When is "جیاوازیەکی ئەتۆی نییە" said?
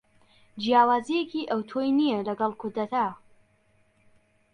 0.61-2.19